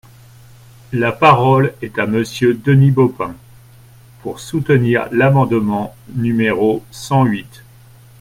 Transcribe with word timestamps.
La 0.93 1.11
parole 1.11 1.75
est 1.83 1.99
à 1.99 2.07
Monsieur 2.07 2.55
Denis 2.55 2.89
Baupin, 2.89 3.35
pour 4.23 4.39
soutenir 4.39 5.07
l’amendement 5.11 5.93
numéro 6.15 6.83
cent 6.89 7.23
huit. 7.23 7.61